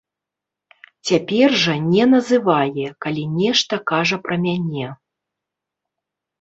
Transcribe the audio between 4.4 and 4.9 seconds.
мяне.